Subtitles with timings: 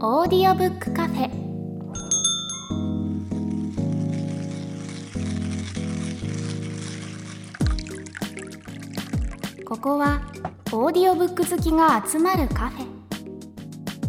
[0.00, 1.28] オーディオブックカフェ。
[9.64, 10.22] ここは
[10.70, 12.86] オーディオブック好きが集まるカフェ。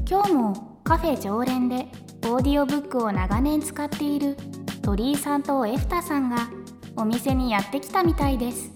[0.07, 1.88] 今日もカフェ常連で
[2.26, 4.38] オーディオブックを長年使っている
[4.84, 6.52] 鳥居さんとエフタさんが
[6.98, 8.71] お店にやってきたみたいです。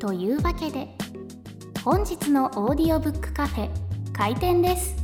[0.00, 0.88] というわけで
[1.84, 3.70] 本日のオーディオブックカフェ
[4.12, 5.01] 開店です。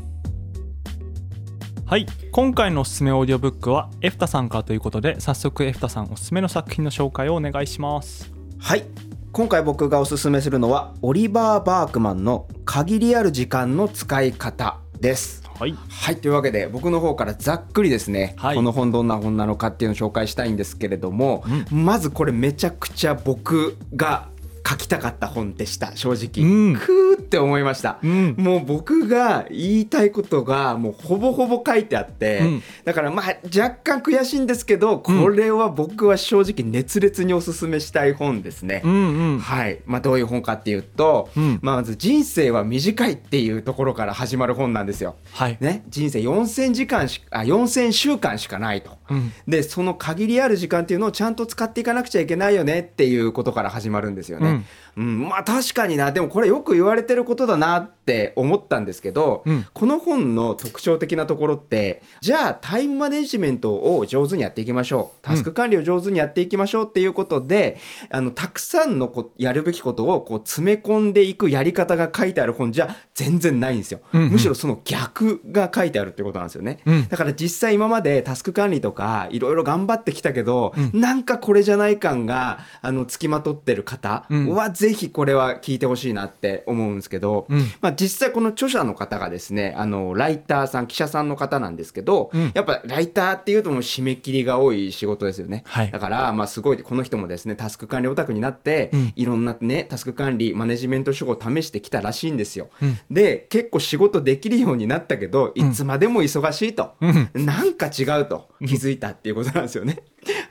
[1.89, 2.05] はい。
[2.33, 8.31] 今回のおすすめオーディオブックはエフタさんからということで早速エフタさんおすすめの作品の紹介をお願いします。
[8.59, 8.85] はい。
[9.33, 15.43] 今回僕がおすすめするのはオリバー・バークマンの限りある時間の使い方です。
[15.59, 15.75] はい。
[15.89, 16.17] はい。
[16.19, 18.57] というわけで僕の方からざっくりですね、はい。
[18.57, 24.29] この本どんな本なのかっていうのを紹介したいんですけれども、まずこれめちゃくちゃ僕が
[24.69, 26.77] 書きたかった本でした正直、うん。
[26.77, 28.35] くーって思いました、うん。
[28.39, 32.63] もう僕が言いたいことがもうほぼほぼ書いてあって、うん。
[32.85, 39.39] だからまあ若干悔しいんですけどこれは僕は正直熱烈におすすめしたい本ですね、うんうん。
[39.39, 41.59] はい、まあ、どういう本かっていうと、うん。
[41.63, 45.17] まず「人生は短い」っていうところから始まる本なんですよ。
[45.33, 48.99] はい、ね、人生4000時間しあ4000週間しかないと。
[49.11, 49.33] うん。
[49.47, 54.65] でその限りある時間っていうのをちゃんと使っていかなくちゃいけないよねっていうことから始まるんですよね。
[54.97, 55.29] うん。
[55.29, 56.13] まあ確かにな。
[56.13, 59.67] でもこれよく言われてることだなって思ったんですけど、うん。
[59.73, 65.19] この本の特徴的なところってじゃあタイムマネジメントを上手にやっていきましょう。
[65.23, 67.79] タスク管理を上手にやっていきましょうっていうことで、
[68.11, 74.01] あのたくさんのこやるべきことをこう詰め込んでいくやり方が書いてある本じゃ全然ないんですよ。
[74.13, 74.31] うんうん。
[74.33, 76.81] むしろその逆が書いてあるってことなんですよね。
[76.85, 77.09] うん。
[77.09, 81.01] だから実際今までタスク管理とかいろいろ頑張ってきたけど、うん。
[81.01, 84.49] なんかこれじゃない感があの付きまとってる方うん。
[84.51, 87.61] はぜひこれは聞いてほしいなって思うんですけど、うん。
[87.81, 92.53] まあ、実際この著者の方がですねあのライターさん記者さんの方なんですけど、うん。
[92.55, 95.91] やっぱライターっていうともう締め切りが多い仕事ですよね、はい。
[95.91, 99.13] だからまあすごいこの人もですねタスク管理オタクになって、うん。
[99.17, 102.99] いろんなねタスク管理マネジメント手法を試してきたらしいんですよ、うん。
[103.11, 107.31] で結構仕事できるようになったけどいつまでも忙しいと、うん。
[107.35, 109.99] なんか違うと気づいたっていうことなんですよね。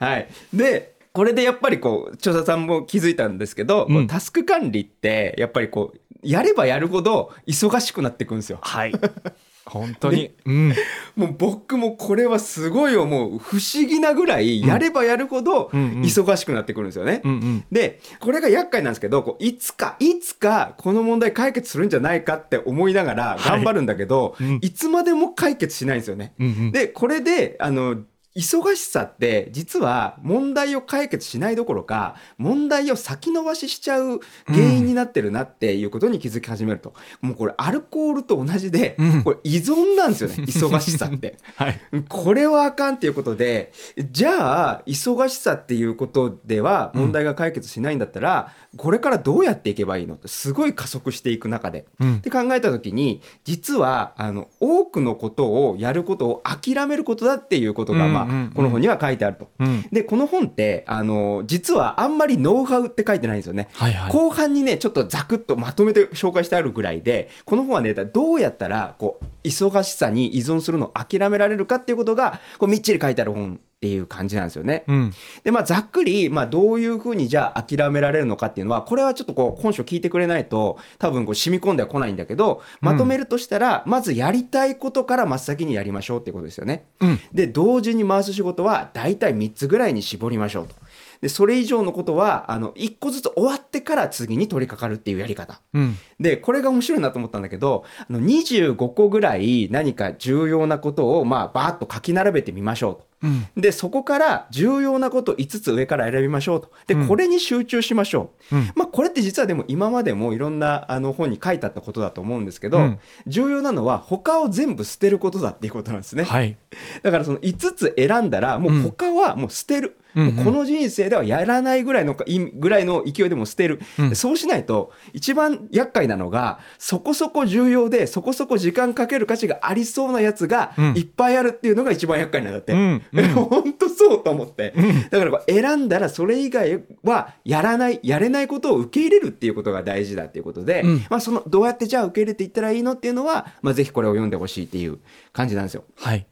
[0.00, 4.06] はい、でこれでやっぱりこう著者さんも気づいたんですけど、うん。
[4.06, 8.60] タスク管理ってやっぱりこうやればやるほど忙しくなっていくんですよ。
[8.62, 8.92] はい。
[9.66, 10.74] 本当に、うん。
[11.16, 17.20] もう僕もこれはすごい思う不思議なぐらいやればやるほど忙しくなってくるんですよね。
[17.24, 17.64] うんうん。
[17.72, 24.46] でこれが厄介なんですけどこういつかいつかこの問題解決するんじゃないかって思いながら頑張るんだけど、はい。
[24.46, 24.58] うん。
[24.62, 26.32] いつまでも解決しないんですよね。
[26.38, 26.70] うんうん。
[26.70, 28.04] でこれであの
[28.38, 39.22] 忙しさって実は問題を解決しないどころか問題を先延ばししちゃう原因になってるなっていうことに気づき始めると、もうこれアルコールと同じで、うん。
[39.24, 41.36] これ依存なんですよね 忙しさって。
[41.56, 41.80] はい。
[42.08, 43.72] これはあかんっていうことで
[44.12, 51.86] じゃあ忙しさっていうことでは問題が解決しないんだったら、これからどうやっていけばいいのってすごい加速していく中で。
[51.98, 52.16] うん。
[52.16, 58.27] って考えた時に実はあの多くのことをやることを諦めることだっていうことが、まあうん。
[58.27, 59.50] うんうんこの本には書いてあると。
[59.58, 63.68] うんでこの本ってあの実はあんまりノウハウって書いてないんですよね。
[63.72, 74.82] はいはい後半にねちょっとざくっとまとめて紹介してあるぐらいでこの本はねどうやったらこう忙しさに依存するのを諦められるかっていうことがこうみっちり書いてある本っていう感じなんですよね。
[74.88, 75.12] うん
[75.44, 86.86] でまあざっくり、まあ、どういうふうにじゃあ諦められるのかっていうのはこれはちょっとこう本書聞いてくれないと多分こう染み込んではこないんだけどまとめるとしたら、まずやりたいことから真っ先にやりましょうっていうことですよね。
[87.00, 90.74] うんで同時に回す仕事は大体3つぐらいに絞りましょうと。
[91.20, 95.60] でそれ以上のことはあの1個ずつ終わってから次に取り掛かるっていうやり方。
[95.74, 95.96] うん。
[96.20, 103.08] でこれが面白いなと思ったんだけどあの25個ぐらい何か重要なことをまあバーッと書き並べてみましょうと。
[103.22, 103.46] うん。
[103.56, 106.70] でそこから重要なこと5つ上から選びましょうと。
[106.86, 107.08] でうん。
[107.08, 108.72] これに集中しましょう、うん。
[108.76, 112.98] まあ、これって実はでも今までもいろんなあの本に書いてあったことだと思うんですけど、うん。
[113.26, 116.56] 重要なのは他を全部捨てることだっていうことなんですね、はい。
[117.02, 120.34] だからその5つ選んだらもう他はもう捨てる、うんうん。
[120.34, 124.08] もうこの人生ではやらないぐらいのかいぐらいの勢いでも捨てる、うん。
[124.10, 130.94] でそうしないと一番厄介なのがそこそこ重要でそこそこ時間かける価値がありそうなやつがうん。
[130.96, 132.72] いっぱいあるっていうのが一番厄介なんだって。
[132.72, 133.28] うんうん。
[133.48, 134.74] 本当そうと思って、
[135.10, 141.06] だから選んだらそれ以外はやらないやれないことを受け入れるっていうことが大事だっていうことで、うん。
[141.10, 144.98] まあ、そのどうやってじゃあ受け入れていったらいいのっていうのは、まあ、ぜひこれを読んでほしいっていう
[145.32, 145.84] 感じなんですよ。
[145.96, 146.26] はい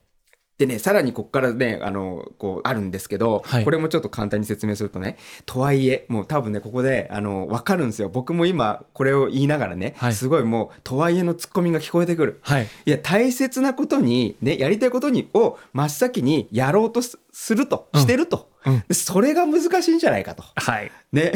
[0.59, 8.09] でね、さらにここからね、あの、こう、あるんですけど、はいこれもちょっと簡単に説明するとね、とはいえ、もう多分ね、ここで、あの、わかるんですよ。
[8.09, 12.41] 僕も今、これを言いながらね、はいすごいもう、とはいえのツッコミが聞こえてくる。
[12.43, 20.43] はいいや、大切なことに、ね、やりたいことに、を真っ先にやろうとすすると、うんしてると、うんでそれが難しいんじゃないかと。
[20.55, 21.33] はいね。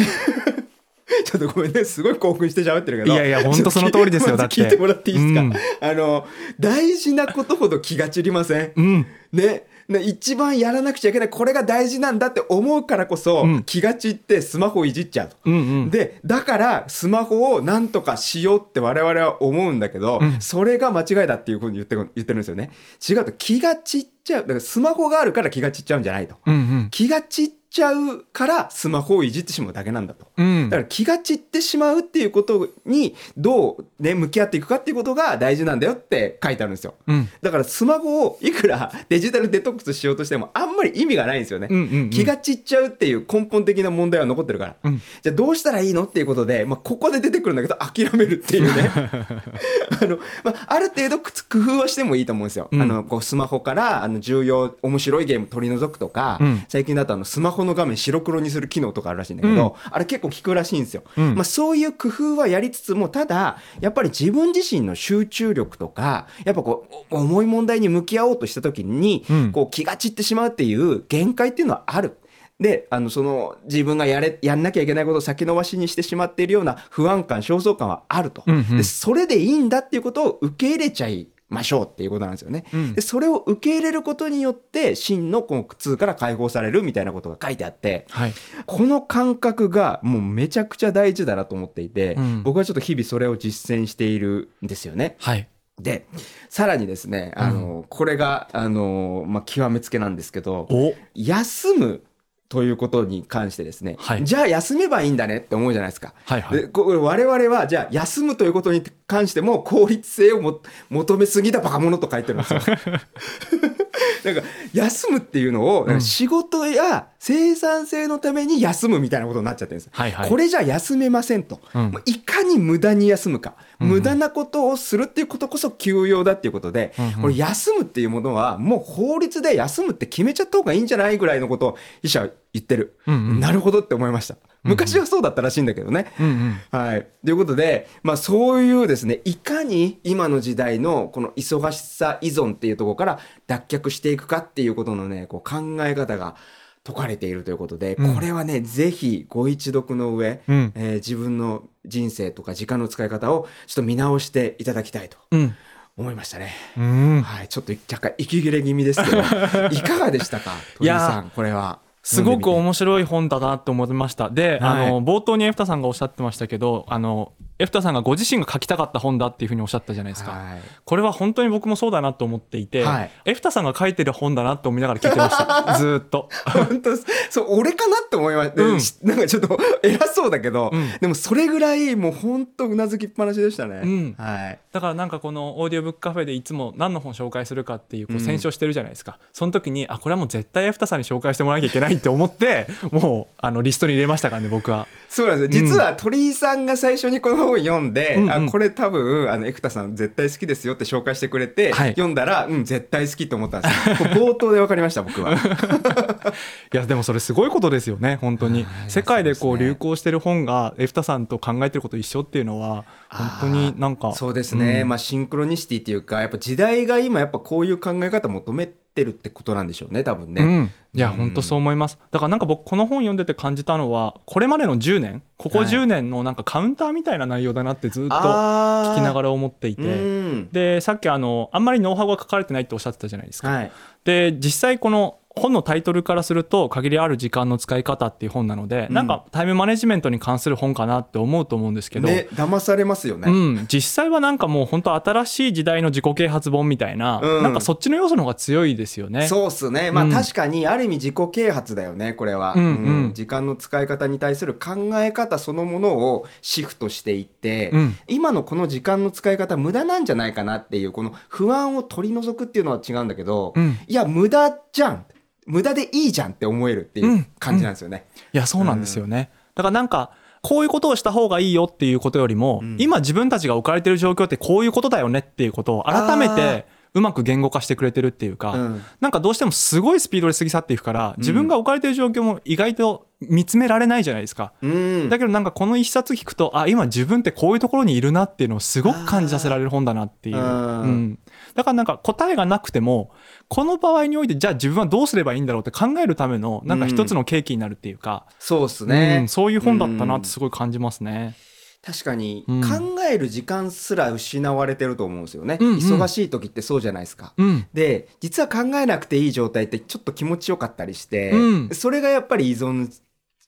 [1.24, 3.14] ちょっとごめんね、すごい興奮して喋ってるけど。
[3.14, 6.26] いやいやほんとその通りですよだって聞いてもらっていいですか、うんあの、
[6.58, 8.72] 大事なことほど気が散りません？
[8.76, 9.64] うんね。
[9.88, 15.36] ね一番やらなくちゃいけない、これが大事なんだって思うからこそ、うん気が散ってスマホをいじっちゃうと。
[15.46, 22.70] うんうんで、だからスマホをなんとかしようって我々は思うんだけど、うんそれが間違いだっていうふうに言ってる言ってるんですよね。
[23.08, 24.42] 違うと気が散っちゃう。
[24.42, 26.36] だからスマホがあるから気が散っちゃうんじゃないと。
[26.46, 30.26] うんうん気が散っちゃうからスマホをいじってしまうだけなんだと。
[30.36, 36.94] うんだから気が散ってしまうっていうことにどうね、向き合っていくかっていうことが大事なんだよって書いてあるんですよ。
[37.06, 41.68] うんだからスマホをいくらデジタルデトックスしようとしてもあんまり意味がないんですよね。
[41.70, 44.76] うんうんうん気が散っちゃうっていう根本的な問題は残ってるから。
[44.84, 48.90] うんじゃあどうしたらいいのっていうことで、まあ、ここで出てくるんだけど諦めるっていうね。
[50.02, 52.68] あの、まあ、ある程度工夫はしてもいいと思うんですよ。
[52.70, 61.02] うんあの、こうスマホからあの重要、面白いゲーム取り除くとか、うん最近だとあのスマホの画面白黒にする機能とかあるらしいんだけど、あれ結構効くらしいんですよ。
[61.16, 72.18] うんまあ、そういう工夫はやりつつも、ただ、やっぱり自分自身の集中力とか、やっぱこう、お重い問題に向き合おうとした時に、うんこう気が散ってしまうっていう限界っていうのはある。
[72.60, 78.44] で、あの、その、自分がやれ、やんなきゃいけないことを先延ばしにしてしまっているような不安感、焦燥感はあると。
[78.46, 82.64] うんうんで、それでいいんだっていうことを受け入れちゃいましょうっていうことなんですよね。
[82.72, 82.94] うん。
[82.94, 88.32] で、それを受け入れることによって、真のこの苦痛から解放されるみたいなことが書いてあって、はい。
[88.66, 92.42] この感覚がもうめちゃくちゃ大事だなと思っていて、うん。
[92.44, 95.16] 僕はちょっと日々それを実践しているんですよね。
[95.18, 95.48] はい。
[95.80, 96.06] で、
[96.48, 100.94] さらにですね、あの、これが、あの、まあ、極めつけなんですけど、お。
[101.14, 102.02] 休む
[102.50, 106.14] ということに関してですね、はいじゃあ休めばいいんだねって思うじゃないですか。
[106.24, 112.60] はいはいでこれ我々はじゃあ休むということに関しても効率性をも求めすぎたバカ者と書いてるんですよ。
[114.24, 114.42] なんか
[114.74, 119.90] 休むっていうのを、仕事や生産性のために休むみたいなことになっちゃってるんです。
[119.92, 120.30] はいはい。
[120.30, 121.92] これじゃ休めませんと、うん。
[122.06, 123.88] いかに無駄に休むか、うん。
[123.88, 127.12] 無駄なことをするっていうことこそ休養だっていうことで、うんうん。
[127.20, 133.40] これ休むっていうものはもう法律で休むって決めちゃった方がいいんじゃないぐらいのことを医者は言ってる、うんうん。
[133.40, 134.36] なるほどって思いました。
[134.62, 136.60] 昔はそうだったらしいんだけどね、うんうん。
[136.70, 137.06] はい。
[137.22, 146.36] ということで、まあそういうですね、いかに今の時代のこの忙しさ依存っていうところから脱却していくかっていうことのね、こう考え方が
[146.86, 155.54] 説かれているということで、うんこれはね、ぜひご一読の上、うんえー自分の人生とか時間の使い方をちょっと見直していただきたいとうん
[155.96, 156.52] 思いましたね。
[156.78, 157.48] うんはい。
[157.48, 159.18] ちょっと若干息切れ気味ですけど、
[159.72, 160.52] いかがでしたか？
[160.78, 161.80] 鳥居さん、これは。
[162.02, 164.30] すごく面白い本だなと思いました。
[164.30, 170.32] で、はいあの冒頭にエフタさんがおっしゃってましたけど、あのエフタさんがご自身が書きたかった本だっていうふうにおっしゃったじゃないですか。
[170.32, 170.60] はい。
[170.84, 173.10] これは本当に僕もそうだなと思っていて、はい。
[173.26, 175.74] エフタさんが書いてる本だなって思いながら聞いてました。
[175.78, 176.30] ずーっと。
[176.46, 176.96] 本当
[177.28, 178.80] そう俺かなって思いました、うん。
[178.80, 180.90] しなんかちょっと 偉そうだけど、うん。
[181.00, 184.14] でもそれぐらいもう本当うなずきっぱなしでしたね、うん。
[184.18, 184.58] はい。
[184.72, 188.24] だからなんかこのオーディオブックカフェでいつも何の本紹介するかっていうこううん。
[188.24, 194.86] 選書してるじゃないですか、その時にあこれはもう絶対エフタさんに紹介してもらわなきゃいけないって思ってもうあのリストに入れましたからね僕は。
[195.08, 195.66] そうなんですよ。
[195.66, 198.32] 実は鳥居さんが最初にこの本を読んで、うんうん。
[198.32, 201.90] あこれ多分あのエクタさん絶対好きですよって紹介してくれて、はい。
[201.90, 203.96] 読んだらうん絶対好きと思ったんですよ。
[204.10, 205.34] 冒頭で分かりました僕は。
[206.72, 208.64] いやでもそれすごいことですよね本当に。
[208.64, 214.88] はい世界でこそう流行してる本がエフタさんと考えてること一緒っていうのは本当になんかそうですね、うん。
[214.88, 221.16] まあシンクロニシティっていうかやっぱ時代が今やっぱこういう考え方求めてるってことなんでしょうね多分ね、うん、いやうん。
[221.16, 221.98] 本当そう思います。
[222.10, 225.68] だからなんか僕この本読んでて感じたのはこれまでの10年ここはい。
[225.68, 229.82] 10年のなんかカウンターみたいな内容だなってずっと聞きながら思っていて。
[229.82, 230.48] うん。
[230.50, 233.48] でさっきあのあんまりノウハウが書かれてないっておっしゃってたじゃないですか。
[233.48, 233.72] はい。
[234.04, 238.94] で実際この本のタイトルからすると限りある時間の使い方っていう本なので、うん。
[238.94, 247.42] なんかタイムマネジメントに関する本かなって思うと思うんですけど、ね騙されますよね、うん、実際はなんかもう本当新しい時代の自己啓発本みたいな、うん。
[247.44, 249.28] なんかそっちの要素の方が強いですよね。
[249.28, 249.92] そうっすね。
[249.92, 250.10] まあ、うん。
[250.10, 252.64] 確かにある意味自己啓発だよねこれは、うん。
[252.64, 253.14] うん。
[253.14, 257.96] 時間の使い方に対する考え方そのものをシフトしていって、うん。
[258.08, 263.78] 今のこの時間の使い方無駄なんじゃないかなっていうこの不安を取り除くっていうのは違うんだけど、うん。
[263.86, 265.06] いや無駄じゃん
[265.50, 268.06] 無駄でいいじゃんって思えるっていう感じなんですよね。
[268.32, 272.76] いやそうなんですよね、だからなんかこういうことをした方がいいよっていうことよりも、うん。
[272.78, 278.82] 今自分たちが置かれてる状況ってこういうことだよねっていうことを改めてうまく言語化してくれてるっていうか、うん。
[279.00, 284.54] なんかどうしてもすごいスピードで過ぎ去っていくから自分が置かれてる状況も意外と見つめられないじゃないですか。
[284.62, 285.08] うん。
[285.10, 291.18] だけどなんかこの一冊聞くとあ今自分ってこういうところにいるなっていうのをすごく感じさせられる本だなっていう、
[291.54, 293.10] だからなんか答えがなくても
[293.48, 301.34] この場合においてじゃあ自分はどうすればいいんだろうって考えるためのなんか一つの契機になるっていうか、そうですうねん、そういう本だったなってすごい感じますね。
[301.82, 302.60] 確かにうん。
[302.60, 302.68] 考
[303.10, 305.76] える時間すら失われてると思うんですよね、うんうん。
[305.78, 307.66] 忙しい時ってそうじゃないですか、うん。
[307.72, 311.68] で実は考えなくていい状態ってちょっと気持ちよかったりして、うん。
[311.72, 312.90] それがやっぱり依存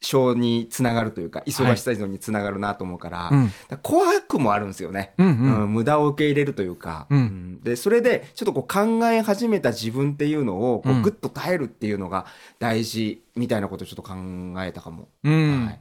[0.03, 3.51] 症につながるというか忙しさ依存につながるなと思うから,、うん。
[3.83, 7.19] 怖くもあるんですよね、うんううんん無駄を受け入れるというか、うん。
[7.19, 7.61] うん。
[7.63, 11.03] でそれでちょっとこう考え始めた自分っていうのをこううん。
[11.03, 12.27] ぐっと耐えるっていうのが
[12.59, 14.15] 大事みたいなことをちょっと考
[14.63, 15.09] えたかも。
[15.25, 15.67] うん。
[15.67, 15.81] はい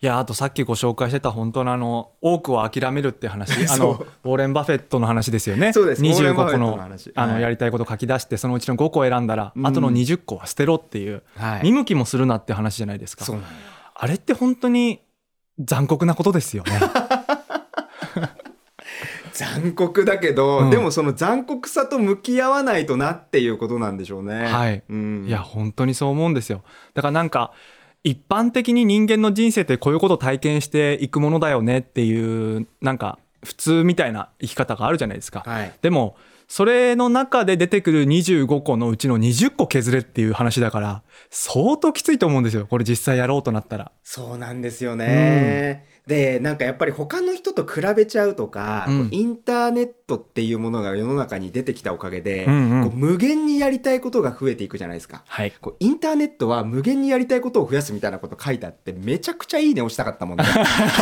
[0.00, 3.52] いやあとさっきご紹介してた本当のあの多くを諦めるって話。
[3.68, 5.72] あのウォーレン・バフェットの話ですよね。
[5.72, 6.02] そうです。
[6.02, 9.66] ウォーレンバ25フェットの個の話あのはいやりたいこと書き出してそのうちの5個選んだら、うん。
[9.66, 11.62] あとの20個は捨てろっていう、はい。
[11.64, 13.24] 見向きもするなって話じゃないですか。
[13.24, 13.52] そうなのよ
[13.96, 15.00] あれって本当に
[15.58, 16.70] 残酷なことですよね。
[19.34, 20.70] 残酷だけど、うん。
[20.70, 24.46] でもその残酷さと向き合わないとなっていうことなんでしょうね。
[24.46, 24.84] はい。
[24.88, 26.62] うん、いや本当にそう思うんですよ。
[26.94, 27.52] だからなんか
[28.04, 36.16] 一般的に人間の人生ってこういうことを体験していくものだよねっていうなんか普通みたいな生き方があるじゃないですか、はい、でも
[36.48, 43.92] それの中で出てくる25個のうちの20個削れっていう話だから相当きついと思うんですよこれ実際やろうとなったら。
[44.02, 45.84] そうなんですよね。
[46.08, 55.22] でなんかやっぱり他の人と比べちゃうとか、うんインターネットっていうものが世の中に出てきたおかげで、うんうんこう無限にやりたいことが増えていくじゃないですか。
[55.26, 60.44] はい、こうインターネットは無限にやりたいことを増やすみたいなこと書いてあってめちゃくちゃいいね押したかったもんね。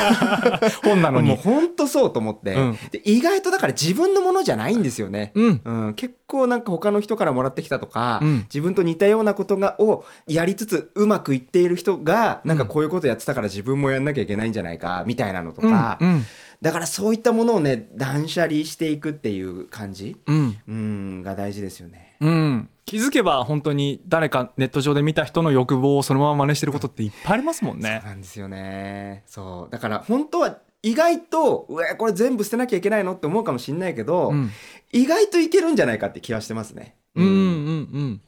[0.83, 1.37] 本なのにもう。
[1.39, 5.31] 本当そうと思って、うんで意外とだから自分のものじゃないんですよね。
[5.35, 16.23] うんうん、結構なんか他の人からもらってきたとか、うん自分と似たようなことがをやりつつうまくいっている人がなんかこういうことやってたから自分もやんなきゃいけないんじゃないかみたいなのとか、うん
[16.63, 22.17] だからそういったものをね断捨離していくっていう感じ、うんうん、が大事ですよね。
[22.21, 28.09] うん、気づけば本当に誰かネット上で見た人の欲望をそのまま真似してることっていっぱいありますもんねそう。
[28.09, 29.23] なんですよね。
[29.27, 34.51] そうだから本当は意外とうわこれ全部捨てなきゃいけないのって思うかもしれないけど、うん
[34.93, 36.97] 意外といけるんじゃないかって気はしてますね。
[37.15, 37.27] うん。
[37.27, 37.33] うん。
[37.33, 38.21] うん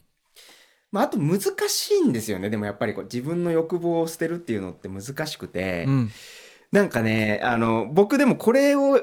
[0.90, 2.48] まあ、あと難しいんですよね。
[2.48, 6.10] でもやっぱりこう自分の欲望を捨てるっていうのって難しくて、うん。
[6.72, 9.00] なんかねあの僕でもこれを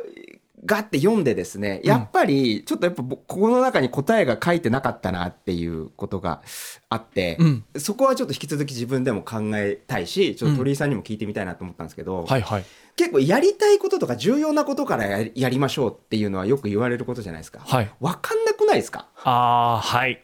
[0.65, 6.41] ガッて読んでですねやっぱりちょっとやっぱぼここの中に答えが書いてなかったなっていうことが
[6.89, 7.63] あって、うん。
[7.77, 12.65] そこはちょっと引き続き自分でも考えたいしちょっと鳥居さんにも聞いてみたいなと思ったんですけど、はいはい。
[12.95, 17.59] 結構やりたいこととか重要なことからややりましょうっていうのはよく言われることじゃないですか。
[17.65, 17.91] はい。
[17.99, 19.07] わかんなくないですか？
[19.23, 20.23] ああはい。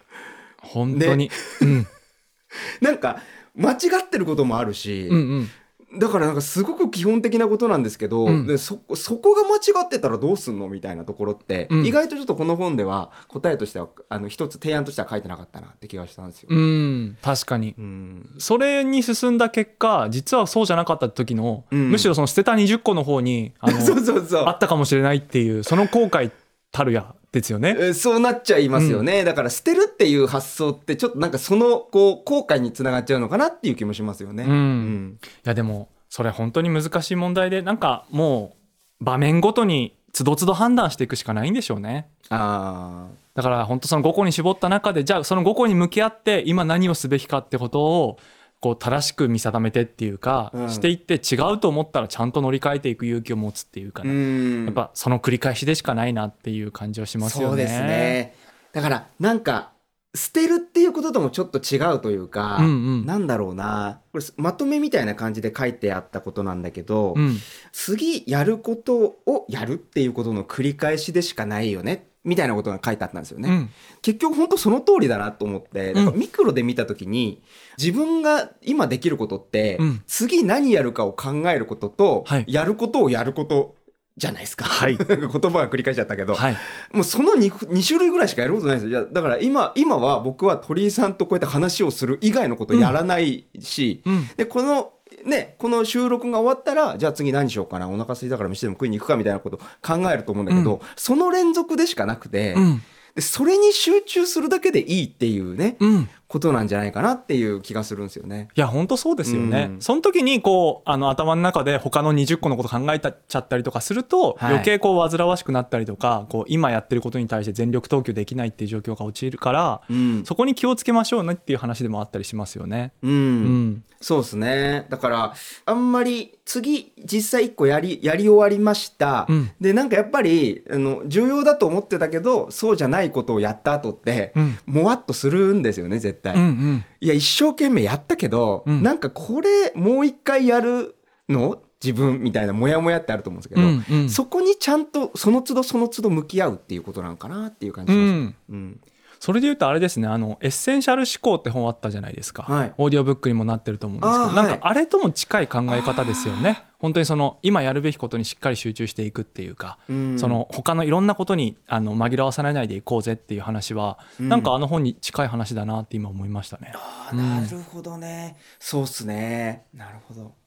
[0.61, 1.29] 本当に、
[1.61, 1.87] うん。
[2.81, 3.21] なんか
[3.55, 5.49] 間違ってることもあるし、うんうん
[5.97, 8.47] だからなんかすごく基本的なことなんですけど、うん。
[8.47, 11.85] でそそこが間違ってたらどうすんのみたいなところって、うん。
[11.85, 16.49] 意外とちょっとこの本では答えとしてはあの一つ提案としては書いてなかったなって気がしたんですよ。
[16.51, 17.17] うん。
[17.21, 17.75] 確かに。
[17.77, 18.35] うん。
[18.37, 21.91] それに進んだ結果実はそうじゃなかった時の、うん。
[21.91, 24.43] むしろその捨てた20個の方にあの そうそうそう。
[24.45, 26.31] あったかもしれないっていうその後悔
[26.71, 27.75] たるやですよね。
[27.77, 34.43] えーそうなっちゃいますよね、だから捨てるっていう発想ってちょっとなんかそのこう後悔につながっちゃうのかなっていう気もしますよね。
[34.43, 38.55] うんうんいやでもそれ本当に難しい問題でなんかも
[39.01, 42.09] う場面ごとにつどつど判断していくしかないんでしょうね。
[42.29, 48.17] あだから本当その5個に絞った中でじゃあその5個に向き合って今何をすべきかってことを
[48.61, 50.69] こう正しく見定めてっていうか、うん。
[50.69, 54.65] していって違うと思ったらちゃんと乗り換えていく勇気を持つっていうかね、ん。
[54.65, 57.47] やっぱその繰り返しでしかないなっていう感じはしますよね。
[57.47, 58.35] そうですね。
[58.71, 59.71] だからなんか
[60.13, 62.69] 捨てるっていうことともちょっと違うというか、うんう
[63.01, 63.05] ん。
[63.05, 64.01] なんだろうな。
[64.11, 67.37] これまとめみたいな感じで書いてあったことなんだけど、うん。
[67.71, 73.49] 次やることをやるっていうことの繰り返しでしかないよねみたいなことが書いてあったんですよね。
[73.49, 73.69] うん。
[74.01, 77.41] 結局本当その通りだなと思って、かミクロで見た時に
[77.77, 80.03] 自分が今できることって、うん。
[80.05, 82.45] 次何やるかを考えることと、はい。
[82.47, 83.75] やることをやること
[84.17, 84.65] じゃないですか。
[84.65, 84.97] はい。
[84.97, 86.57] 言葉が繰り返しちゃったけど、はい。
[86.93, 89.07] もうその 2, 2種類ぐらいしかやることないんですよ。
[89.11, 94.27] だから今今は僕は鳥居さんとこうやって話をする以外のことやらないし、うん。
[94.37, 94.93] でこの
[95.25, 102.81] ねこの収録が終わったらじゃあ次何しようかなお腹空いたから飯でも食いに行くかみたいなこと考えると思うんだけど、うその連続でしかなくて、うん。
[103.15, 108.47] でそれに集中するだけでいいっていうね、うんことなんじゃないかなっていう気がするんですよね。
[108.55, 122.93] いや本当そうですよね、うんその時にこうあの頭の中で他の20個のこと考えたちゃったりとかすると、はい余計こう煩わしくなったりとかこう今やってることに対して全力投球できないっていう状況が陥るから、うんそこに気をつけましょうねっていう話でもあったりしますよね。
[123.01, 124.87] うんうんそうですね。
[124.89, 125.33] だから、
[125.65, 129.27] あんまり、次、実際一個やり、やり終わりました。
[129.29, 136.20] うんで、なんかやっぱり、あの、重要だと思ってたけど、そうじゃないことをやった後って、うんもわっとするんですよね、絶対。
[136.23, 136.85] うんうん。
[136.99, 138.83] いや、一生懸命やったけど、うん。
[138.83, 140.95] なんかこれ、もう一回やる
[141.27, 141.61] の？
[141.83, 144.09] 自分みたいなモヤモヤってあると思うんですけど、うんうん。
[144.09, 148.11] そこにちゃんとその都度その都度向き合うっていうことなのかなっていう感じうします。
[148.11, 148.35] ん。
[148.49, 148.81] うん。
[149.21, 166.73] それで言うとあれですねあのエッセンシャル思考って本あったじゃないですか、はいオーディオブックにもなってると思うんですけどなんかあれとも近い考え方ですよね本当にその今やるべきことにしっかり集中していくっていうか、うんその他のいろんなことにあの紛らわされないでいこうぜっていう話は、うんなんかあの本に近い話だなって今思いましたね。
[166.75, 168.37] あなるほどね。
[168.59, 169.65] そうっすね。
[169.75, 170.40] なるほど。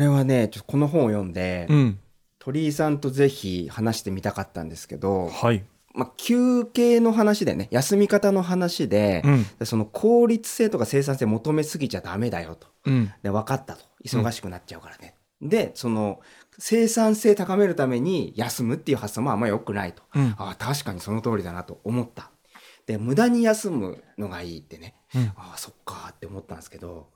[0.00, 1.98] れはね、ちょっとこの本を読んで、うん、
[2.38, 5.64] 鳥居さんとぜひ話してみたかったんですけど、はい、
[5.94, 12.68] まあ、休憩の話でね、休み方の話で、うんその効率性とか生産性求めすぎちゃダメだよと。
[12.86, 13.84] うんで、分かったと。
[14.04, 15.14] 忙しくなっちゃうからね。
[15.42, 16.20] で、その、
[16.58, 20.02] 生産性高めるために休むっていう発想もあんまり良くないと。
[20.14, 22.30] うんああ、確かにその通りだなと思った。
[22.86, 24.94] で、無駄に休むのがいいってね。
[25.14, 27.08] うんああ、そっかって思ったんですけど、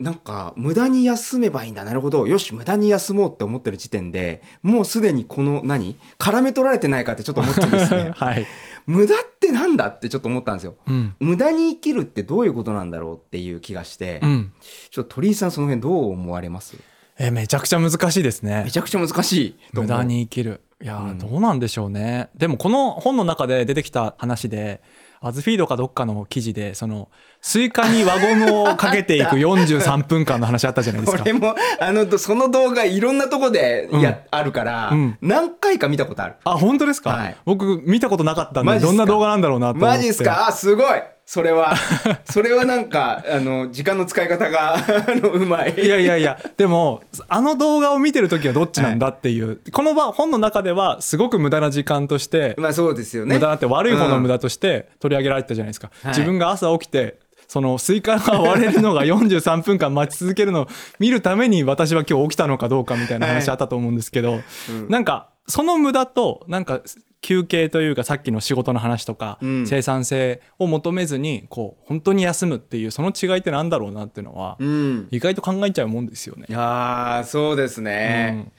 [0.00, 1.84] なんか、無駄に休めばいいんだ。
[1.84, 2.26] なるほど。
[2.26, 8.10] よし、無駄に休もうって思ってる時点で、もうすでにこの何、絡め取られてないかってちょっと思っちゃうんですね。
[8.16, 8.44] はい、
[8.86, 10.74] 無駄ってなんだってちょっと思ったんですよ。
[10.88, 14.52] うん無駄に生きるってどういうことなんだろうっていう気がして、うん
[14.90, 16.76] ちょっと鳥居さんその辺どう思われます？
[17.16, 18.70] えめちゃくちゃ難しいですねめ。
[18.72, 19.56] ちゃくちゃ難しい。
[19.72, 24.82] 無駄に生きるいやー、うんどうなんでしょうねでもこの本の中で出てきた話で
[25.26, 27.08] BuzzFeed かどっかの記事でその
[27.40, 31.18] スイカに輪ゴムをかけていく 43分間の話あったじゃないですか。
[31.18, 35.18] これも、あの、その動画いろんなとこでや、あるから、うん。
[35.22, 36.34] 何回か見たことある。
[36.44, 37.36] あ本当ですか、はい。
[37.44, 39.96] 僕見たことなかったんでどんな動画なんだろうなと思って。
[39.96, 40.48] マジっすか？
[40.48, 41.74] あ、すごいそれは、
[42.30, 44.80] それはなんか、あの、時間の使い方が、 あ
[45.14, 45.74] の、うまい。
[45.74, 46.38] いやいやいや。
[46.56, 53.36] でもあの動画を見てる時はどっちなんだっていう、この場本の中ではすごく無駄な時間として、まあそうですよね。
[53.36, 56.12] 無駄なって悪い方の無駄として取り上げられてたじゃないですか、はい。
[56.12, 64.88] 自分が朝起きてそのスイカが割れるのが 43分間待ち続けるのを見るために私は今日起きたのかどうかみたいな話あったと思うんですけど、うん。
[64.88, 66.80] なんかその無駄となんか
[67.24, 75.08] 休憩というかさっきの仕事の話とか、うん生産性を求めずにこう本当に休むっていうその違いってなんだろうなっていうのはうん。
[75.10, 76.52] 意外と考えちゃうもんですよねい。
[76.52, 78.52] やー、そうですね。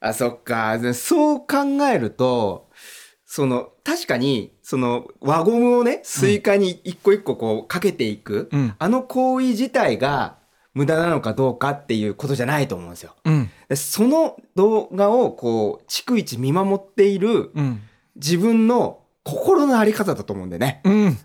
[0.00, 0.78] あ、そっか。
[0.78, 1.46] でそう考
[1.90, 2.68] えると、
[3.24, 10.36] その、確かに、その、輪ゴムをね、スイカに一個一個こうかけていく、うんあの行為自体が
[10.74, 13.14] 無駄なのかどうかっていうことじゃないと思うんですよ。
[13.24, 17.80] うんでその動画をこう、逐一見守っているうん
[18.16, 20.80] 自分の心のあり方だと思うんでね。
[20.84, 21.18] うん。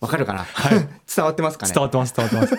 [0.00, 0.88] わかるかな、はい。
[1.14, 1.72] 伝わってますかね？
[1.72, 2.58] 伝わってます伝わってま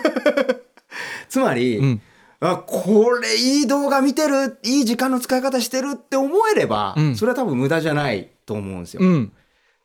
[1.28, 2.02] つまり、うん。
[2.40, 7.16] あ、これいい動画見てる、いい時間の使い方してるって思えれば、うん。
[7.16, 9.02] それは多分無駄じゃないと思うんですよ。
[9.02, 9.32] うん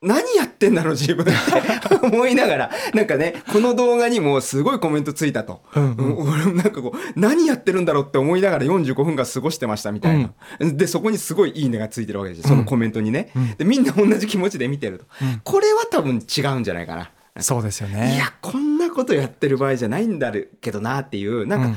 [0.06, 1.34] 何やってんだろう自分って
[2.06, 5.62] 思いながら、なんかね、この動画にもすごいコメントついたと。
[5.76, 10.30] うんうん俺もなんかこう、何やってるんだろうって思いながら45分間過ごしてましたみたいな。
[10.60, 12.50] で、そこにすごいいいねがついてるわけですよ。
[12.50, 13.30] そのコメントにね。
[13.58, 15.06] で、みんな同じ気持ちで見てると。
[15.22, 17.10] うんこれは多分違うんじゃないかな。
[17.42, 18.16] そうですよね。
[18.16, 21.76] いや、こんなことやってる場合じゃないんだけどなっていう、なんか、うん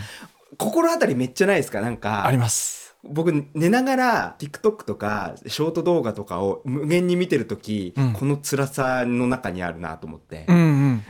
[0.56, 1.80] 心当たりめっちゃないですか？
[1.82, 2.26] なんか。
[2.26, 2.77] あります。
[3.04, 8.12] 僕寝ながら TikTok とかショート動画とかを無限に見てるとき、うん。
[8.12, 10.60] この辛さの中にあるなと思って、うんう
[10.94, 11.02] ん。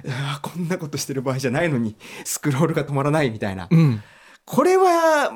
[0.43, 4.03] こんなことしてる場合じゃないのにスクロールが止まらないみたいな、うん。
[4.45, 5.33] これは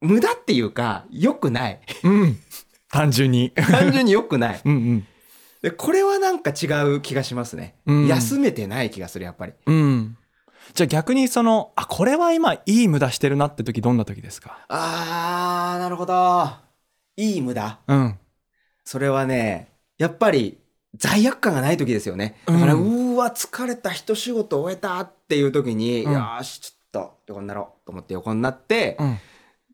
[0.00, 1.80] 無駄っていうか良くない。
[2.04, 2.36] うん。
[2.92, 3.50] 単純に。
[3.50, 4.60] 単純に良くない。
[4.64, 5.06] うんうん。
[5.62, 8.06] でこれはなんか違う気がしますね、うん。
[8.06, 9.54] 休めてない気がするやっぱり。
[9.66, 10.17] うん。
[10.74, 14.58] じゃあ逆にそのあこれは今いい無駄してるなって時どんな時ですか？
[14.68, 16.48] あーなるほど。
[17.16, 17.80] いい無駄。
[17.86, 18.18] うん。
[18.84, 20.58] それはね、やっぱり
[20.96, 22.36] 罪悪感がない時ですよね。
[22.46, 26.12] だから、ううんーわ、疲れた一仕事終えたっていう時に、うん。
[26.12, 29.18] よーし、ちょっと横になろうと思って横になって、うん。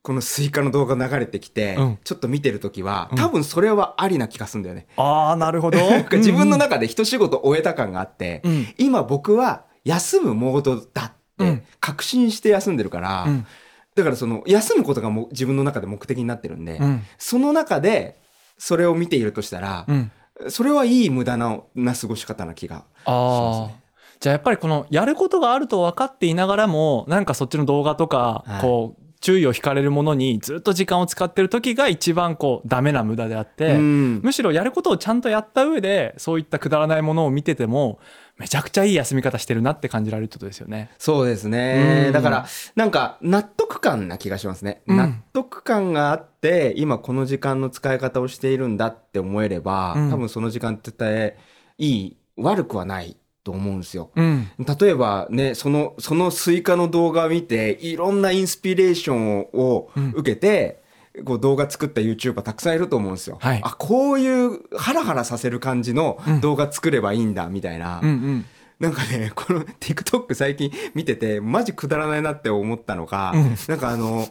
[0.02, 1.98] このスイカの動画流れてきて、うん。
[2.02, 3.18] ちょっと見てる時は、うん。
[3.18, 4.86] 多分それはありな気がするんだよね。
[4.96, 5.78] ああなるほど。
[6.12, 8.66] 自分の中で一仕事終えた感があって、うん。
[8.78, 11.58] 今僕は休むモードだっうん。
[11.58, 13.46] て確信して休んでるから、うん。
[13.94, 17.02] だからその休むことがもう自分の中で目的になってるんで、うん。
[17.18, 18.20] その中で
[18.56, 20.12] それを見ているとしたらう、ん。
[20.48, 23.80] それはいい無駄なな過ごし方な気がしますね。
[24.20, 28.60] じゃあやっぱりこのやることがあると分かっていながらもなんかそっちの動画とかはい。
[28.60, 34.20] こう注意を引かれるものにずっと時間を使ってる時が一番こうダメな無駄であって、うん。
[34.22, 37.98] むしろやることをちゃんとやった上でそういったくだらないものを見てても
[38.36, 40.90] めちゃくちゃいい休み方してるなって感じられるってことですよね。
[40.98, 42.10] そうですねう。
[42.10, 44.82] んだから、なんか、納得感な気がしますね。
[44.86, 51.36] うん納得感があって、今この時間の使い方をしているんだって思えれば、うん多分その時間って絶対
[51.78, 54.10] いい、悪くはないと思うんですよ。
[54.16, 60.82] うん、例えばね、その、そのスイカの動画を見て、いろんなインスピレーションをうん受けて、
[61.24, 63.38] こう動画作った YouTuber たくさんいると思うんですよ。
[63.40, 68.00] はいあ、こういうハラハラさせる感じのうん動画作ればいいんだ、みたいな。
[68.02, 68.44] うんうん
[68.80, 74.26] なんかね、この TikTok 最近見てて、マジくだらないなって思ったのが、うんなんかあの、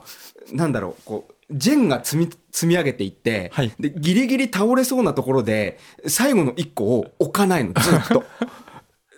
[0.52, 8.24] なんだろう、こう、ジェンガ積み、積み上げていって、はいで、ギリギリ倒れそうなところで、最後の一個を置かないの、ずっと。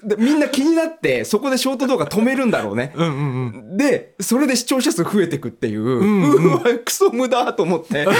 [0.05, 2.93] でみんな気になって、そこでショート動画止めるんだろうね。
[2.95, 8.05] うんうんうんで、それで視聴者数増えてくっていう、んうんうわ、 クソ無駄と思って。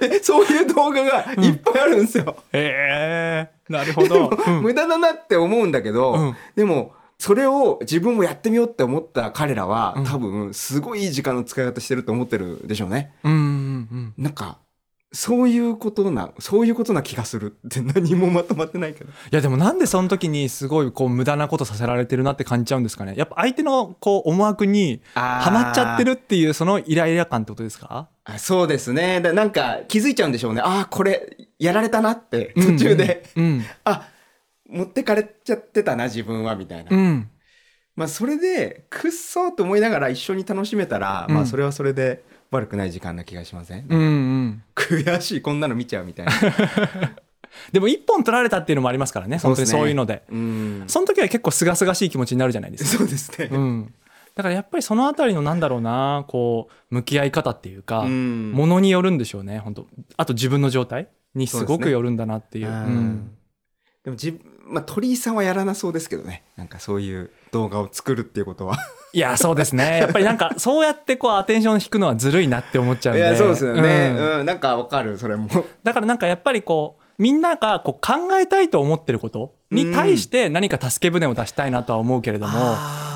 [0.00, 2.36] でそういう動画がいっぱいあるんですよ。
[2.52, 4.30] へえなるほど。
[4.46, 13.12] うん無駄だなって思うんだけど、うんでもそれを自分もやってみようって思った彼らは、うん多分すごいいい時間の使い方してると思ってるでしょうね。
[13.24, 14.58] うんうんうんなんか
[15.14, 19.10] そういうことなそういうことな気がするって何もまとまってないけど。
[19.10, 23.14] いやでもなんでその時にすごいこう無駄なことさせられてるなって感じちゃうんですかね。
[23.16, 28.08] やっぱ相手のこう思惑にはまっちゃってるっていうそのイライラ感ってことですか？
[28.24, 29.20] あそうですね。
[29.20, 30.60] だなんか気づいちゃうんでしょうね。
[30.62, 33.44] ああこれやられたなって途中で、うん。
[33.44, 34.08] う んあ
[34.68, 36.90] 持ってかれちゃってたな自分はみたいな。
[36.90, 37.30] うん。
[37.94, 41.34] まあそれでくっそーと思いながら一緒に楽しめたら、うん。
[41.36, 46.32] まあそれはそれで悪くない時間な気がしません、うんうん悔しいこんなの見ちゃうみたいな。
[47.72, 50.24] でも一本取られたっていうのもありますからね本当にそういうので。
[50.30, 50.84] うん。
[50.86, 52.98] その時は結構すがすがしい気持ちになるじゃないですか。
[52.98, 53.48] そうですね。
[53.50, 53.94] うん。
[54.34, 58.52] だからやっぱりそのあたりのなんだろうなこう向き合い方っていうか、うん。
[58.52, 59.86] ものによるんでしょうね本当。
[60.16, 62.68] あと自分の状態にすごくよるんだなっていう。
[62.68, 62.74] うん。
[62.74, 63.30] うん。
[64.04, 66.42] でもじまあ鳥居さんはやらなそうですけどね。
[66.56, 68.78] なんかそういう動画を作るっていうことは
[69.14, 70.00] いやそうですね。
[70.00, 73.20] やっぱりなんか そうやってこうアテンション引くのはずるいなって思っちゃうんで。
[73.20, 74.38] いやそうですよね、うん。
[74.40, 74.46] うん。
[74.46, 75.48] なんかわかるそれも。
[75.84, 82.52] だからなんかやっぱりこうみんながこう考えたいと思ってることに対して何か助け舟を出したいなとは思うけれども、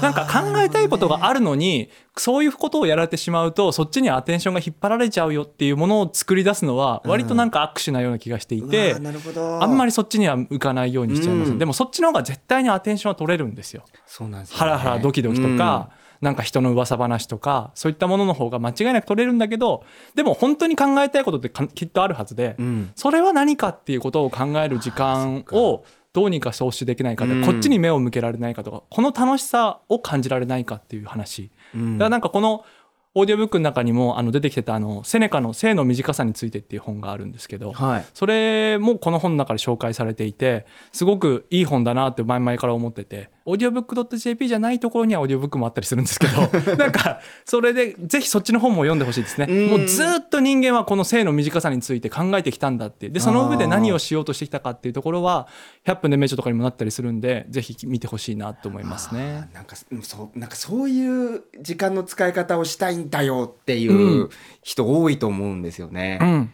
[0.03, 9.63] なんか考えたいことがあるのにそういうことをやられてしまうとそっちにアテンションが引っ張られちゃうよっていうものを作り出すのは割となんか握手なような気がしていて、なるほど。
[9.63, 11.59] あんまりそっちには向かないようにしちゃいます、うん。
[11.59, 13.85] でもそっちの方が絶対にアテンションは取れるんですよ。
[14.07, 14.59] そうなんですよね。
[14.59, 27.45] ハラハラドキドキとか、なんか人の噂話とかそういったものの方が間違いなく取れるんだけどでも本当に考えたいことってかきっとあるはずで、うん、うんそれは何かっていうことを考える時間をどうにか創出できないかで、うん。
[27.45, 31.99] こっちに目を向けられないかとかこの楽しさを感じられないかっていう話、うん。
[31.99, 32.65] だからなんかこの
[33.19, 38.07] オーディオブックの中にもあの出てきてたあのセネカの性の短さについてっていう本があるんですけど、はい。
[38.15, 46.43] それもこの本の中で紹介されていてすごくいい本だなって前々から思っててオーディオブック .jp じゃないところにはオーディオブックもあったりするんですけど
[46.77, 49.47] なんかそれでぜひそっちの本も読んでほしいですね。
[49.49, 49.79] うん。
[49.81, 55.49] もうずっと人間はこの性の短さについて考えてきたんだってでその上で何をしようとしてきたかっていうところは
[55.87, 59.49] 100分で名著とかにもなったりするんでぜひ見てほしいなと思いますね。
[59.53, 64.31] なんかうんそうなんかそういう時間の使い方をしたいんだよっていううん。
[64.63, 66.19] 人多いと思うんですよね。
[66.21, 66.53] うん。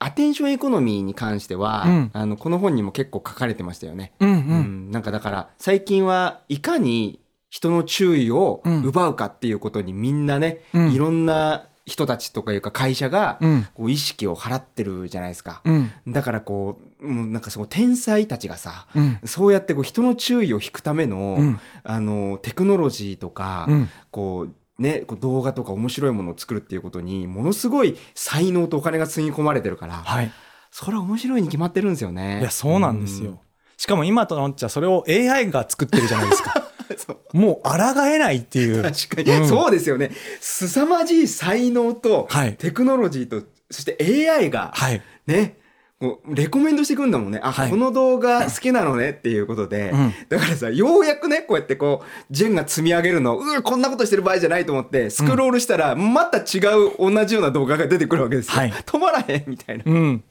[0.00, 2.10] アテンションエコノミーに関しては、うん。
[2.12, 4.12] あのこの本にも結構書かれてましたよね。
[4.20, 7.20] うんううんんなんかだから最近はいかに
[7.50, 10.92] 人の注意を奪うかっていうことにみんなね、うん。
[10.92, 13.66] いろんな人たちとかいうか会社がうん。
[13.74, 15.62] こう意識を払ってるじゃないですか。
[15.64, 15.90] うん。
[16.06, 19.18] だからこうもうなんかその天才たちがさうん。
[19.24, 21.60] そうやってこう人の注意を引くための、うん。
[21.82, 23.88] あのテクノロジーとか、うん。
[24.10, 30.30] こうね、こう動画とか面白いものを作るっていうことにものすごい才能とお金がつぎ込まれてるから、はい。
[30.70, 32.40] それは面白いに決まってるんですよね。
[32.40, 33.40] いやそうなんですよ、
[33.76, 36.68] しかも今となっちゃそれを AI が作ってるじゃないですか。
[37.32, 38.82] もう抗えないっていう。
[38.84, 39.48] 確かに、うん。
[39.48, 40.10] そうですよね。
[40.40, 42.56] 凄まじい才能と、はい。
[42.56, 43.98] テクノロジーと、そして
[44.30, 45.02] AI が、はい。
[45.26, 45.58] ね、
[46.00, 47.40] こうレコメンドしてくんだもんね。
[47.42, 58.54] あ、はいこの動画好きなのねっていうことで、うんだからさ、ようやくね、こうやってこう、ジェンが積み上げるの、うーこんなことしてる場合じゃないと思って、スクロールしたら、また違う同じような動画が出てくるわけですよ。
[58.56, 59.84] はい止まらへんみたいな。
[59.86, 60.24] うん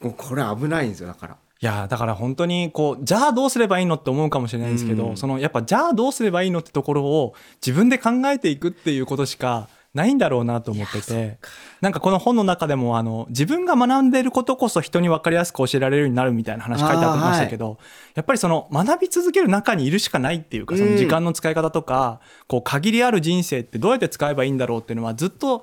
[0.00, 1.36] もうこれ危ないんですよ、だから。
[1.60, 11.38] いやだから本当にこうじゃあどうすればいいのって思うかもしれないんですけど、うんそのやっぱじゃあどうすればいいのってところを自分で考えていくっていうことしかないんだろうなと思ってて
[11.80, 17.78] なんかこの本の中でもあの自分が学んでいることこそ人に分かりやすく教えられるようになるみたいな話書いてありましたけど、
[18.14, 25.62] やっぱりその学び続ける中にいるしかないっていうかその時間の使い方とか、こう限りある人生ってどうやって使えばいいんだろうっていうのはずっと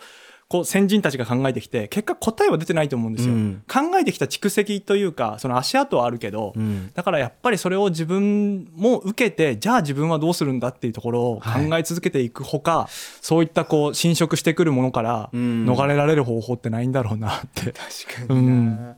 [0.52, 3.34] こう先人たちが考えてきて結果答えは出てないと思うんですよ。
[3.34, 3.64] うん。
[3.70, 6.92] 考えてきた蓄積というかその足跡はあるけど、うん。
[6.94, 12.90] だからやっぱりそれを自分も受けてじゃあ自分はどうするんだっていうところを考え続けていくほか、
[13.22, 15.66] そういったこう侵食してくるものからうん。
[15.66, 17.72] 逃れられる方法ってないんだろうなって。
[17.72, 18.52] 確かにな。
[18.52, 18.96] に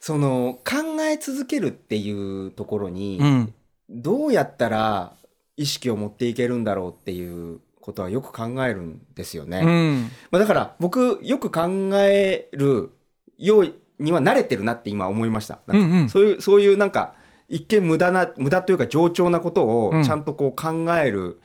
[0.00, 3.54] その考え続けるっていうところに、うん。
[3.88, 5.12] どうやったら
[5.56, 9.62] 意識を持っていけるんだろうっていうことはよく考えるんですよね。
[9.64, 10.10] うん。
[10.30, 12.90] まあ、だから僕よく考える
[13.38, 15.60] ようには慣れてるなって今思いました。
[15.66, 17.14] なんかそういうそういうなんか
[17.48, 20.04] 一見無駄な無駄というか冗長なことをうん。
[20.04, 21.40] ちゃんとこう考える、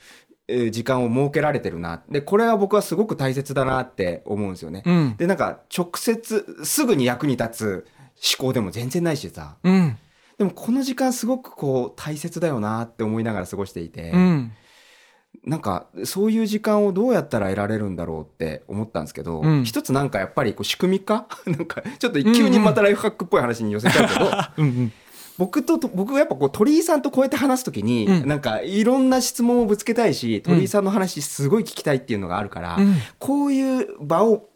[0.47, 2.03] えー時間を設けられてるな。
[2.09, 4.83] でこれは僕はすごく大切だなって思うんですよね。
[4.85, 5.15] うん。
[5.17, 7.87] でなんか直接すぐに役に立つ
[8.37, 9.57] 思考でも全然ないしさ。
[9.63, 9.97] うん。
[10.37, 14.51] でもこの時間すごくこう大切だよなって思いながら過ごしていて、うん
[15.43, 19.63] なんかそういう時間をどうやったら得られるんだろうって思ったんですけど、うん。
[19.63, 24.93] 一つなんかやっぱりこう仕組み化 なんかちょっと急にまたライフハックっぽい話に寄せちゃうけど、 うんうん。
[25.37, 28.27] 僕とと僕がやっぱこう鳥居さんとこうやって話すときに、うん。
[28.27, 32.95] なんかいろんな質問をぶつけたいし鳥居さんの話すごい聞きたいっていうのがあるから、うん。
[33.19, 34.49] こういう場を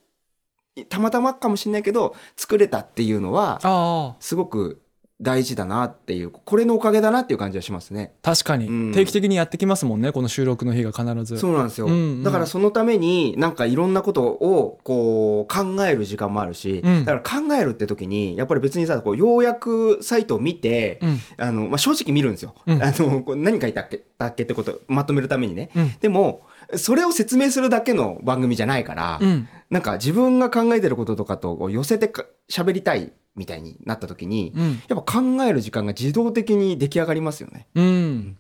[0.87, 4.81] たまたまかもしれないけど作れたっていうのはすごく
[5.21, 8.13] 大事だなっていうこれのおかげだなっていう感じはしますね。
[8.21, 8.91] 確かに、うん。
[8.93, 11.37] 定期的にやってきますもんねこの収録の日が必ず。
[11.37, 12.23] そうなんですよ、うんうん。
[12.23, 17.05] だからそのためになんかいろんなことをこう考える時間もあるし、うん。
[17.05, 21.19] だから考えるって時にやっぱり別にさこう要約サイトを見て、うん。
[21.37, 22.81] あのまあ、正直見るんですよ、うん。
[22.81, 25.95] あの何書いたっけだっけってことをまとめるためにね、うん。
[25.99, 26.43] でも
[26.75, 29.47] それを説明するだけの番組じゃないから、うん。
[29.69, 34.81] なんか自分が考えてることとかと寄せてか喋りたいみたいになった時に、うん。
[34.87, 37.67] やっぱ考える時間が自動的に出来上がりますよね。
[37.75, 38.37] うん。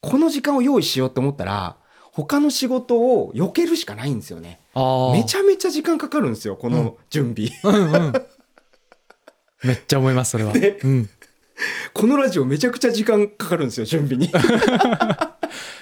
[0.00, 1.76] この時間を用意しようと思ったら
[2.12, 4.60] 他の仕事を避けるしかないんですよね。
[5.12, 8.12] めちゃめちゃ時間かかるんですよこの準備、うんうん。
[9.64, 11.10] めっちゃ思いますそれは、ねうん、
[11.92, 14.32] このラジオめちゃくちゃ時間かかるんですよ準備に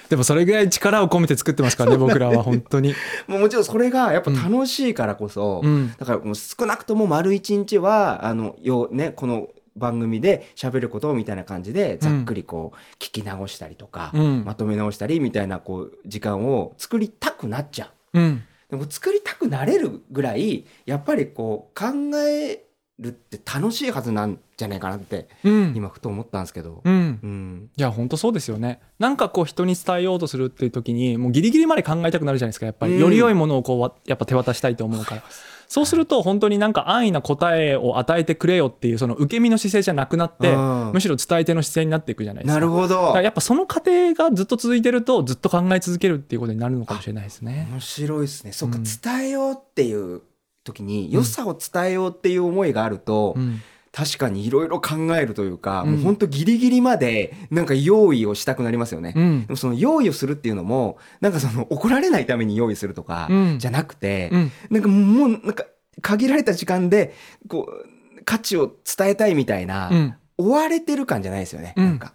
[0.09, 2.95] でもそれぐらい力を込めて作ってますからね僕らは本当に、
[3.27, 5.93] もうもちろんそれがやっぱ楽しいからこそ、うん。
[5.97, 14.43] だからもう少なくとも丸一日はあのよねこの番組で喋ることみたいな感じでざっくりこう聞き直したりとか、うん。
[14.45, 18.19] まとめ直したりみたいなこう時間を作りたくなっちゃう。
[18.19, 21.85] うん、でも作りたくなれるぐらいやっぱりこう考
[22.27, 22.63] え
[22.99, 25.73] るって楽しいはずなんじゃないかなってうん。
[25.75, 26.81] 今ふと思ったんですけど。
[26.83, 27.19] うん。
[27.23, 27.69] うん。
[27.75, 28.81] いや本当そうですよね。
[28.99, 32.99] なんかこう人に伝えようとするっていう時にもうギリギリまで考えたくなるじゃないですかやっぱり、うん。
[32.99, 35.23] より良いものをこうわやっぱ手渡したいと思うから。
[35.69, 40.91] そうすると本当になんか安易な答えを与えてくれよっていうその受け身の姿勢じゃなくなってうん。
[40.93, 42.59] むしろ伝え手の姿勢になっていくじゃないですか。
[42.59, 43.15] なるほど。
[43.21, 47.67] やっぱその過程がずっと続いてるとずっと考え続けるっていうことになるのかもしれないですね。
[47.71, 48.51] 面白いですね。
[48.51, 48.83] そうん。
[48.83, 50.21] 伝えようっていう
[50.69, 53.61] 時に良さを伝えようっていう思いがあると、うん。
[53.91, 55.91] 確かにいろいろ考えるというか、うん。
[55.93, 59.13] もう本当ギリギリまでなんか用意をしたくなりますよね。
[59.15, 59.41] うん。
[59.47, 63.59] でもその用意をするっていうのもなんかその怒られないために用意するとかうん。
[63.59, 64.51] じゃなくて、うん。
[64.69, 65.65] なんかもうなんか
[66.01, 67.15] 限られた時間で
[67.47, 70.15] こう価値を伝えたいみたいな、うん。
[70.37, 71.73] 追われてる感じゃないですよね。
[71.75, 71.85] うん。
[71.85, 72.13] なんか。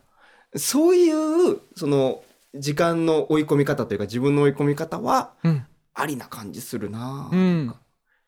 [0.54, 2.22] そういうその
[2.54, 5.66] 時間の追い込み方というか自分の追い込み方はうん。
[5.96, 7.66] ありな感じするな、うん。
[7.68, 7.76] な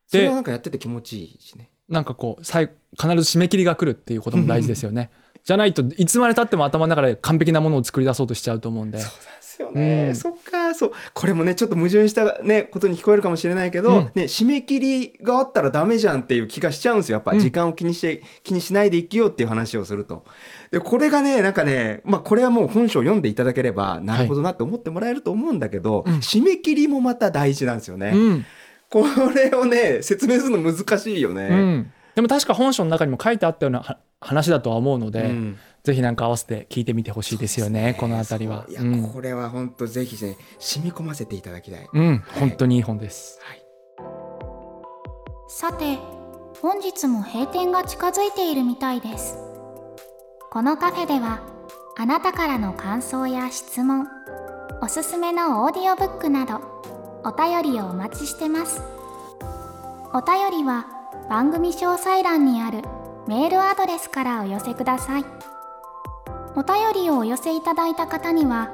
[0.07, 1.71] それはなんかやってて気持ちいいしね。
[1.89, 5.11] なんかこう最必ず締め切りが来るっていうことも大事ですよね。
[5.45, 8.99] じゃないといつまでたっても頭の中で完璧なものを作り出そうとしちゃうと思うんで。
[8.99, 10.17] そうなんですよね、うん。
[10.17, 10.93] そっかそう。
[11.15, 14.05] これもねちょっと矛盾した、ね、ことに聞こえるかもしれないけど、うん。
[14.17, 17.17] ね、締め切りがあったらダメじゃんっていう気がしちゃうんですよ。
[17.17, 17.39] やっぱうん。
[17.39, 20.25] 時間を気にして、気にしないで生きようっていう話をすると。
[20.73, 26.15] でこれがねなんかね、まあ、これはもう本書を読んでいただければなるほどなって思ってもらえると思うんだけど、うん。
[26.17, 28.47] 締め切りもまた大事なんですよね、うん
[29.03, 35.59] これをね説明するの難しいよね、うん、でも確か本書の中にも書いてあったようなは話だとは思うので、うん。
[35.85, 38.67] ぜひなんか合わせて聞いてみてほしいですよねこの辺りは。
[38.69, 39.09] いや、うん。
[39.09, 43.39] これは本当ぜひね染み込ませていただきたい、うん、本当にいい本です。
[43.43, 43.63] はい。
[45.49, 45.99] さて
[46.61, 49.37] 本日も閉店が近づいているみたいです。
[50.51, 51.41] このカフェでは
[51.99, 54.07] あなたからの感想や質問
[54.83, 56.61] おすすめのオーディオブックなど
[57.27, 58.81] お便りをお待ちしてます。
[60.15, 60.87] お便りは
[61.29, 62.83] 番組詳細欄にある
[63.27, 65.25] メールアドレスからお寄せください。
[66.55, 68.71] お便りをお寄せいただいた方には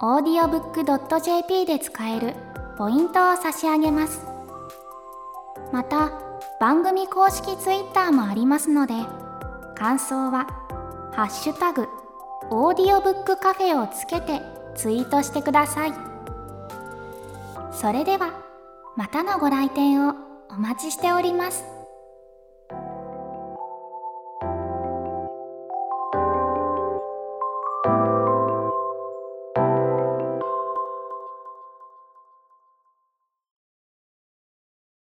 [0.00, 2.36] audiobook.jp で使える
[2.76, 4.24] ポイントを差し上げます。
[5.72, 6.12] また
[6.60, 8.94] 番組公式 Twitter もありますので
[9.74, 10.46] 感想は
[11.12, 11.88] 「ハッシュタグ
[12.50, 14.40] オーディオブックカフェ」をつけて
[14.76, 16.17] ツイートしてください。
[17.80, 18.32] それでは
[18.96, 20.14] またのご来店を
[20.50, 21.77] お待ちしております。